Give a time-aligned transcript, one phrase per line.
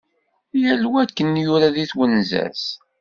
[0.61, 2.63] Yal wa akken yura deg twenza-s.